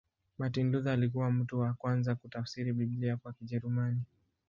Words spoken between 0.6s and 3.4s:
Luther alikuwa mtu wa kwanza kutafsiri Biblia kwa